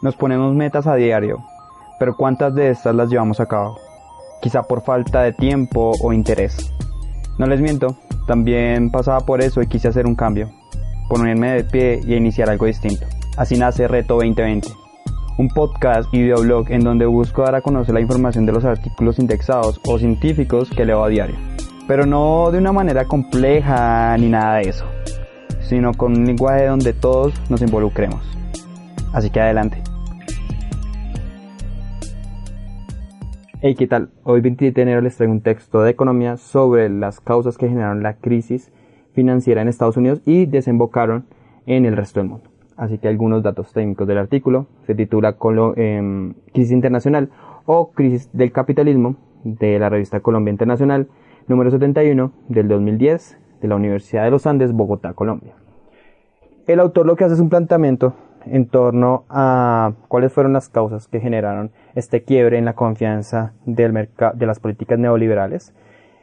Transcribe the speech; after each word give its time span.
Nos 0.00 0.14
ponemos 0.14 0.54
metas 0.54 0.86
a 0.86 0.94
diario, 0.94 1.42
pero 1.98 2.16
¿cuántas 2.16 2.54
de 2.54 2.70
estas 2.70 2.94
las 2.94 3.10
llevamos 3.10 3.40
a 3.40 3.46
cabo? 3.46 3.76
Quizá 4.40 4.62
por 4.62 4.82
falta 4.82 5.22
de 5.22 5.32
tiempo 5.32 5.90
o 6.00 6.12
interés. 6.12 6.72
No 7.36 7.46
les 7.46 7.60
miento, 7.60 7.96
también 8.28 8.92
pasaba 8.92 9.18
por 9.18 9.42
eso 9.42 9.60
y 9.60 9.66
quise 9.66 9.88
hacer 9.88 10.06
un 10.06 10.14
cambio, 10.14 10.50
ponerme 11.08 11.50
de 11.50 11.64
pie 11.64 12.00
y 12.06 12.14
iniciar 12.14 12.48
algo 12.48 12.66
distinto. 12.66 13.06
Así 13.36 13.56
nace 13.56 13.88
Reto 13.88 14.14
2020, 14.14 14.68
un 15.36 15.48
podcast 15.48 16.08
y 16.14 16.22
videoblog 16.22 16.70
en 16.70 16.84
donde 16.84 17.06
busco 17.06 17.42
dar 17.42 17.56
a 17.56 17.60
conocer 17.60 17.92
la 17.92 18.00
información 18.00 18.46
de 18.46 18.52
los 18.52 18.64
artículos 18.64 19.18
indexados 19.18 19.80
o 19.84 19.98
científicos 19.98 20.70
que 20.70 20.84
leo 20.84 21.02
a 21.02 21.08
diario. 21.08 21.34
Pero 21.88 22.06
no 22.06 22.52
de 22.52 22.58
una 22.58 22.70
manera 22.70 23.06
compleja 23.06 24.16
ni 24.16 24.28
nada 24.28 24.58
de 24.58 24.68
eso, 24.68 24.84
sino 25.58 25.92
con 25.92 26.16
un 26.16 26.24
lenguaje 26.24 26.66
donde 26.66 26.92
todos 26.92 27.34
nos 27.50 27.62
involucremos. 27.62 28.38
Así 29.12 29.30
que 29.30 29.40
adelante. 29.40 29.87
Hey, 33.60 33.74
¿qué 33.74 33.88
tal? 33.88 34.10
Hoy 34.22 34.40
27 34.40 34.72
de 34.72 34.82
enero 34.82 35.00
les 35.00 35.16
traigo 35.16 35.32
un 35.32 35.40
texto 35.40 35.82
de 35.82 35.90
economía 35.90 36.36
sobre 36.36 36.88
las 36.88 37.18
causas 37.18 37.58
que 37.58 37.68
generaron 37.68 38.04
la 38.04 38.14
crisis 38.14 38.70
financiera 39.14 39.60
en 39.60 39.66
Estados 39.66 39.96
Unidos 39.96 40.22
y 40.24 40.46
desembocaron 40.46 41.26
en 41.66 41.84
el 41.84 41.96
resto 41.96 42.20
del 42.20 42.28
mundo. 42.28 42.48
Así 42.76 42.98
que 42.98 43.08
algunos 43.08 43.42
datos 43.42 43.72
técnicos 43.72 44.06
del 44.06 44.18
artículo 44.18 44.68
se 44.86 44.94
titula 44.94 45.36
eh, 45.74 46.32
Crisis 46.52 46.70
Internacional 46.70 47.30
o 47.66 47.90
Crisis 47.90 48.30
del 48.32 48.52
Capitalismo 48.52 49.16
de 49.42 49.80
la 49.80 49.88
revista 49.88 50.20
Colombia 50.20 50.52
Internacional, 50.52 51.08
número 51.48 51.72
71 51.72 52.30
del 52.46 52.68
2010 52.68 53.40
de 53.60 53.66
la 53.66 53.74
Universidad 53.74 54.22
de 54.22 54.30
los 54.30 54.46
Andes, 54.46 54.70
Bogotá, 54.70 55.14
Colombia. 55.14 55.54
El 56.68 56.78
autor 56.78 57.06
lo 57.06 57.16
que 57.16 57.24
hace 57.24 57.34
es 57.34 57.40
un 57.40 57.48
planteamiento 57.48 58.14
en 58.52 58.66
torno 58.66 59.24
a 59.28 59.92
cuáles 60.08 60.32
fueron 60.32 60.52
las 60.52 60.68
causas 60.68 61.08
que 61.08 61.20
generaron 61.20 61.70
este 61.94 62.22
quiebre 62.22 62.58
en 62.58 62.64
la 62.64 62.74
confianza 62.74 63.52
del 63.66 64.08
de 64.34 64.46
las 64.46 64.60
políticas 64.60 64.98
neoliberales 64.98 65.74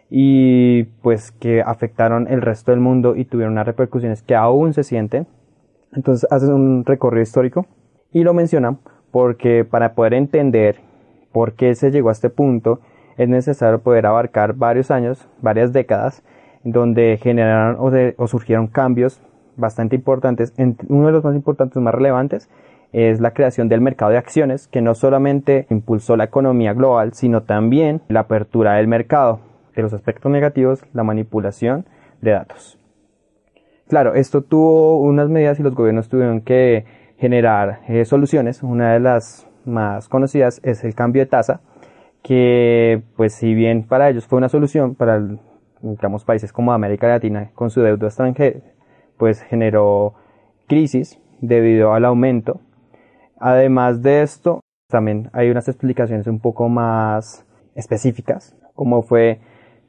y 0.10 0.84
pues 1.02 1.32
que 1.32 1.62
afectaron 1.62 2.28
el 2.28 2.42
resto 2.42 2.72
del 2.72 2.80
mundo 2.80 3.16
y 3.16 3.26
tuvieron 3.26 3.54
unas 3.54 3.66
repercusiones 3.66 4.22
que 4.22 4.36
aún 4.36 4.74
se 4.74 4.84
sienten. 4.84 5.28
Entonces 5.94 6.30
hacen 6.32 6.54
un 6.54 6.86
recorrido 6.86 7.24
histórico 7.24 7.66
y 8.12 8.24
lo 8.24 8.34
mencionan 8.34 8.80
porque 9.12 9.66
para 9.66 9.94
poder 9.94 10.14
entender 10.14 10.78
por 11.32 11.54
qué 11.54 11.76
se 11.76 11.92
llegó 11.92 12.10
a 12.10 12.14
este 12.14 12.30
punto 12.30 12.80
es 13.18 13.30
necesario 13.30 13.80
poder 13.80 14.06
abarcar 14.06 14.54
varios 14.54 14.92
años, 14.92 15.28
varias 15.42 15.72
décadas, 15.72 16.24
donde 16.64 17.18
generaron 17.22 17.78
o 18.18 18.28
surgieron 18.28 18.68
cambios 18.68 19.22
bastante 19.58 19.96
importantes. 19.96 20.54
Uno 20.88 21.08
de 21.08 21.14
los 21.14 21.24
más 21.24 21.36
importantes, 21.36 21.82
más 21.82 21.94
relevantes, 21.94 22.50
es 22.92 23.20
la 23.20 23.32
creación 23.32 23.68
del 23.68 23.82
mercado 23.82 24.12
de 24.12 24.18
acciones, 24.18 24.68
que 24.68 24.82
no 24.82 24.96
solamente 24.96 25.68
impulsó 25.70 26.16
la 26.16 26.24
economía 26.26 26.74
global, 26.74 27.14
sino 27.14 27.44
también 27.44 28.02
la 28.08 28.22
apertura 28.22 28.76
del 28.76 28.88
mercado. 28.88 29.40
De 29.76 29.82
los 29.82 29.94
aspectos 29.94 30.32
negativos, 30.32 30.86
la 30.94 31.04
manipulación 31.04 31.86
de 32.22 32.32
datos. 32.32 32.80
Claro, 33.88 34.16
esto 34.16 34.42
tuvo 34.42 35.00
unas 35.02 35.30
medidas 35.30 35.60
y 35.60 35.64
los 35.64 35.76
gobiernos 35.76 36.08
tuvieron 36.08 36.42
que 36.42 36.86
generar 37.18 37.82
eh, 37.88 38.06
soluciones. 38.06 38.64
Una 38.64 38.94
de 38.94 39.00
las 39.00 39.48
más 39.66 40.08
conocidas 40.08 40.62
es 40.64 40.84
el 40.84 40.96
cambio 40.96 41.22
de 41.22 41.26
tasa, 41.26 41.62
que 42.24 43.04
pues 43.16 43.34
si 43.34 43.54
bien 43.54 43.84
para 43.84 44.10
ellos 44.10 44.26
fue 44.26 44.38
una 44.38 44.50
solución, 44.50 44.96
para 44.96 45.22
digamos 45.82 46.24
países 46.24 46.52
como 46.52 46.74
América 46.74 47.08
Latina 47.08 47.52
con 47.54 47.70
su 47.70 47.82
deuda 47.82 48.08
extranjera, 48.08 48.60
pues 49.18 49.42
generó 49.42 50.14
crisis 50.68 51.20
debido 51.42 51.94
al 51.94 52.06
aumento. 52.06 52.60
Además 53.40 54.02
de 54.02 54.22
esto, 54.22 54.62
también 54.90 55.30
hay 55.34 55.50
unas 55.50 55.68
explicaciones 55.68 56.28
un 56.28 56.40
poco 56.40 56.70
más 56.70 57.46
específicas, 57.76 58.56
como 58.74 59.02
fue 59.02 59.40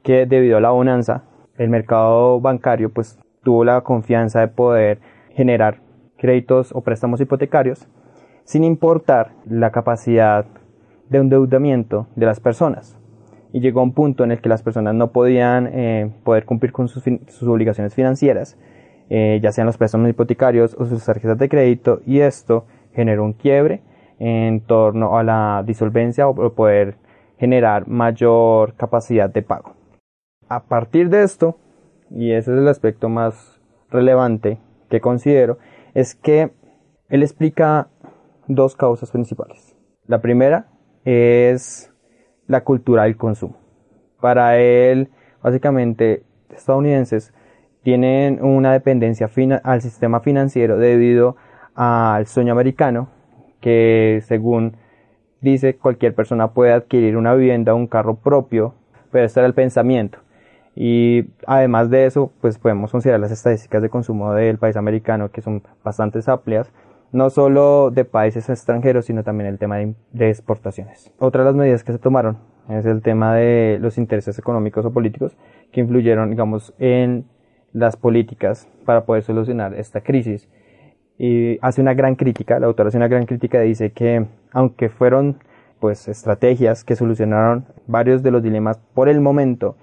que 0.03 0.25
debido 0.25 0.57
a 0.57 0.61
la 0.61 0.71
bonanza, 0.71 1.23
el 1.57 1.69
mercado 1.69 2.39
bancario 2.39 2.91
pues 2.91 3.19
tuvo 3.43 3.63
la 3.63 3.81
confianza 3.81 4.41
de 4.41 4.47
poder 4.47 4.99
generar 5.31 5.79
créditos 6.17 6.71
o 6.73 6.81
préstamos 6.81 7.21
hipotecarios 7.21 7.87
sin 8.43 8.63
importar 8.63 9.33
la 9.45 9.71
capacidad 9.71 10.45
de 11.09 11.17
endeudamiento 11.17 12.07
de 12.15 12.25
las 12.25 12.39
personas. 12.39 12.97
Y 13.53 13.59
llegó 13.59 13.79
a 13.79 13.83
un 13.83 13.93
punto 13.93 14.23
en 14.23 14.31
el 14.31 14.41
que 14.41 14.49
las 14.49 14.63
personas 14.63 14.93
no 14.93 15.11
podían 15.11 15.69
eh, 15.71 16.11
poder 16.23 16.45
cumplir 16.45 16.71
con 16.71 16.87
sus, 16.87 17.03
sus 17.03 17.47
obligaciones 17.47 17.93
financieras 17.93 18.57
eh, 19.09 19.39
ya 19.41 19.51
sean 19.51 19.67
los 19.67 19.77
préstamos 19.77 20.09
hipotecarios 20.09 20.75
o 20.77 20.85
sus 20.85 21.03
tarjetas 21.05 21.37
de 21.37 21.49
crédito, 21.49 22.01
y 22.05 22.19
esto 22.19 22.65
generó 22.93 23.23
un 23.23 23.33
quiebre 23.33 23.81
en 24.19 24.61
torno 24.61 25.17
a 25.17 25.23
la 25.23 25.63
disolvencia 25.65 26.27
o 26.27 26.53
poder 26.53 26.95
generar 27.37 27.87
mayor 27.87 28.73
capacidad 28.75 29.29
de 29.29 29.41
pago. 29.43 29.75
A 30.49 30.63
partir 30.63 31.09
de 31.09 31.23
esto, 31.23 31.57
y 32.09 32.31
ese 32.31 32.53
es 32.53 32.57
el 32.57 32.67
aspecto 32.67 33.09
más 33.09 33.61
relevante 33.89 34.59
que 34.89 35.01
considero, 35.01 35.57
es 35.93 36.15
que 36.15 36.51
él 37.09 37.21
explica 37.21 37.89
dos 38.47 38.75
causas 38.75 39.11
principales. 39.11 39.75
La 40.07 40.21
primera 40.21 40.67
es 41.05 41.93
la 42.47 42.63
cultura 42.63 43.03
del 43.03 43.17
consumo. 43.17 43.57
Para 44.21 44.57
él, 44.57 45.09
básicamente, 45.43 46.23
estadounidenses 46.49 47.33
tienen 47.87 48.43
una 48.43 48.73
dependencia 48.73 49.29
al 49.63 49.81
sistema 49.81 50.19
financiero 50.19 50.77
debido 50.77 51.37
al 51.73 52.27
sueño 52.27 52.51
americano, 52.51 53.07
que 53.61 54.21
según 54.25 54.75
dice 55.39 55.77
cualquier 55.77 56.13
persona 56.13 56.51
puede 56.51 56.73
adquirir 56.73 57.15
una 57.15 57.33
vivienda 57.33 57.73
o 57.73 57.77
un 57.77 57.87
carro 57.87 58.15
propio, 58.15 58.73
pero 59.09 59.23
este 59.23 59.39
era 59.39 59.47
el 59.47 59.53
pensamiento. 59.53 60.19
Y 60.75 61.29
además 61.45 61.89
de 61.89 62.07
eso, 62.07 62.33
pues 62.41 62.59
podemos 62.59 62.91
considerar 62.91 63.21
las 63.21 63.31
estadísticas 63.31 63.81
de 63.81 63.87
consumo 63.87 64.33
del 64.33 64.57
país 64.57 64.75
americano, 64.75 65.31
que 65.31 65.41
son 65.41 65.63
bastante 65.81 66.19
amplias, 66.29 66.69
no 67.13 67.29
solo 67.29 67.89
de 67.89 68.03
países 68.03 68.49
extranjeros, 68.49 69.05
sino 69.05 69.23
también 69.23 69.47
el 69.47 69.59
tema 69.59 69.77
de, 69.77 69.95
de 70.11 70.29
exportaciones. 70.29 71.13
Otra 71.19 71.43
de 71.43 71.51
las 71.51 71.55
medidas 71.55 71.85
que 71.85 71.93
se 71.93 71.99
tomaron 71.99 72.37
es 72.67 72.85
el 72.85 73.01
tema 73.01 73.33
de 73.33 73.77
los 73.79 73.97
intereses 73.97 74.37
económicos 74.37 74.85
o 74.85 74.91
políticos 74.91 75.37
que 75.71 75.79
influyeron, 75.79 76.31
digamos, 76.31 76.73
en 76.79 77.27
las 77.73 77.95
políticas 77.95 78.67
para 78.85 79.05
poder 79.05 79.23
solucionar 79.23 79.73
esta 79.73 80.01
crisis. 80.01 80.49
Y 81.17 81.57
hace 81.61 81.81
una 81.81 81.93
gran 81.93 82.15
crítica, 82.15 82.59
la 82.59 82.67
autora 82.67 82.89
hace 82.89 82.97
una 82.97 83.07
gran 83.07 83.25
crítica 83.25 83.63
y 83.63 83.69
dice 83.69 83.91
que 83.91 84.25
aunque 84.51 84.89
fueron 84.89 85.37
pues 85.79 86.07
estrategias 86.07 86.83
que 86.83 86.95
solucionaron 86.95 87.65
varios 87.87 88.23
de 88.23 88.31
los 88.31 88.41
dilemas 88.43 88.79
por 88.93 89.09
el 89.09 89.21
momento, 89.21 89.75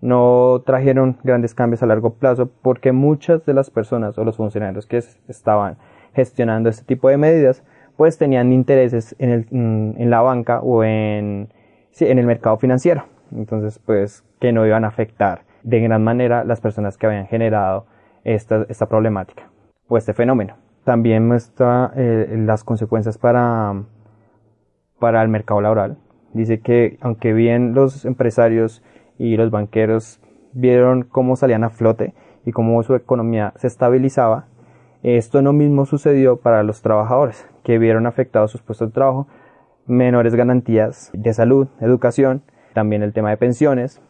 no 0.00 0.62
trajeron 0.66 1.18
grandes 1.22 1.54
cambios 1.54 1.82
a 1.82 1.86
largo 1.86 2.14
plazo 2.14 2.50
porque 2.62 2.92
muchas 2.92 3.46
de 3.46 3.54
las 3.54 3.70
personas 3.70 4.18
o 4.18 4.24
los 4.24 4.36
funcionarios 4.36 4.86
que 4.86 5.02
estaban 5.28 5.76
gestionando 6.14 6.68
este 6.68 6.84
tipo 6.84 7.08
de 7.08 7.16
medidas 7.16 7.62
pues 7.96 8.18
tenían 8.18 8.52
intereses 8.52 9.14
en, 9.18 9.30
el, 9.30 9.46
mm, 9.50 10.00
en 10.00 10.10
la 10.10 10.20
banca 10.20 10.60
o 10.60 10.82
en, 10.82 11.52
en 12.00 12.18
el 12.18 12.26
mercado 12.26 12.56
financiero. 12.58 13.04
Entonces 13.34 13.78
pues 13.78 14.24
que 14.40 14.52
no 14.52 14.66
iban 14.66 14.84
a 14.84 14.88
afectar 14.88 15.42
de 15.62 15.80
gran 15.80 16.02
manera 16.02 16.44
las 16.44 16.60
personas 16.60 16.96
que 16.96 17.06
habían 17.06 17.26
generado 17.26 17.86
esta, 18.24 18.66
esta 18.68 18.86
problemática 18.86 19.50
o 19.88 19.96
este 19.96 20.14
fenómeno. 20.14 20.56
También 20.84 21.26
muestra 21.26 21.92
eh, 21.96 22.34
las 22.38 22.64
consecuencias 22.64 23.18
para, 23.18 23.84
para 24.98 25.22
el 25.22 25.28
mercado 25.28 25.60
laboral. 25.60 25.98
Dice 26.32 26.60
que 26.60 26.98
aunque 27.00 27.32
bien 27.32 27.74
los 27.74 28.04
empresarios 28.04 28.82
y 29.18 29.36
los 29.36 29.50
banqueros 29.50 30.20
vieron 30.52 31.02
cómo 31.02 31.36
salían 31.36 31.64
a 31.64 31.70
flote 31.70 32.14
y 32.44 32.52
cómo 32.52 32.82
su 32.82 32.94
economía 32.94 33.52
se 33.56 33.66
estabilizaba, 33.66 34.46
esto 35.02 35.42
no 35.42 35.52
mismo 35.52 35.84
sucedió 35.84 36.36
para 36.36 36.62
los 36.62 36.80
trabajadores, 36.80 37.48
que 37.64 37.78
vieron 37.78 38.06
afectados 38.06 38.52
sus 38.52 38.62
puestos 38.62 38.88
de 38.88 38.94
trabajo, 38.94 39.26
menores 39.86 40.34
garantías 40.34 41.10
de 41.12 41.32
salud, 41.34 41.68
educación, 41.80 42.42
también 42.72 43.02
el 43.02 43.12
tema 43.12 43.30
de 43.30 43.36
pensiones, 43.36 44.00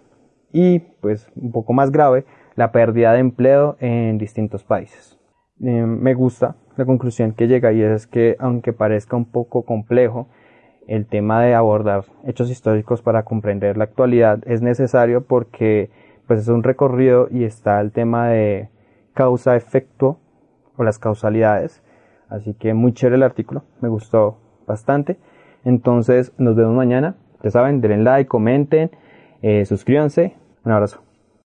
y, 0.53 0.81
pues 1.01 1.31
un 1.37 1.53
poco 1.53 1.73
más 1.73 1.91
grave, 1.91 2.25
la 2.55 2.73
pérdida 2.73 3.13
de 3.13 3.21
empleo 3.21 3.77
en 3.81 4.19
distintos 4.19 4.65
países. 4.65 5.19
Eh, 5.63 5.87
me 5.87 6.15
gusta 6.15 6.57
la 6.77 6.85
conclusión 6.85 7.33
que 7.33 7.47
llega 7.47 7.73
y 7.73 7.83
es 7.83 8.07
que 8.07 8.37
aunque 8.39 8.73
parezca 8.73 9.17
un 9.17 9.27
poco 9.27 9.65
complejo, 9.65 10.29
el 10.89 11.07
tema 11.07 11.43
de 11.43 11.55
abordar 11.55 12.05
hechos 12.27 12.51
históricos 12.51 13.03
para 13.03 13.23
comprender 13.23 13.77
la 13.77 13.85
actualidad 13.85 14.41
es 14.47 14.63
necesario 14.63 15.25
porque 15.25 15.91
pues 16.27 16.41
es 16.41 16.49
un 16.49 16.63
recorrido 16.63 17.29
y 17.31 17.45
está 17.45 17.81
el 17.81 17.93
tema 17.93 18.29
de 18.29 18.69
causa-efecto 19.15 20.19
o 20.77 20.83
las 20.85 20.99
causalidades. 20.99 21.83
Así 22.29 22.55
que 22.55 22.75
muy 22.75 22.93
chévere 22.95 23.17
el 23.17 23.23
artículo, 23.23 23.65
me 23.81 23.89
gustó 23.89 24.39
bastante. 24.67 25.19
Entonces 25.65 26.33
nos 26.39 26.57
vemos 26.57 26.75
mañana. 26.75 27.17
Ya 27.43 27.51
saben, 27.51 27.81
denle 27.81 27.99
like, 27.99 28.29
comenten, 28.29 28.91
eh, 29.43 29.65
suscríbanse. 29.65 30.35
Un 30.65 30.73
abrazo. 30.73 31.02